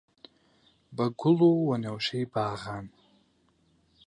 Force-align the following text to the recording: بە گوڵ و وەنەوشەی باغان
بە 0.95 1.05
گوڵ 1.19 1.37
و 1.49 1.51
وەنەوشەی 1.67 2.29
باغان 2.33 2.85